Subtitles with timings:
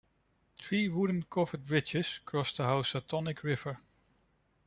[0.57, 3.77] Three wooden covered bridges cross the Housatonic River.